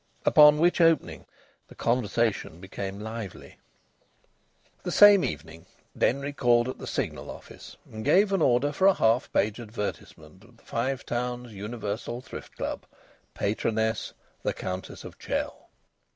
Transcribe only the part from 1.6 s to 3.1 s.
the conversation became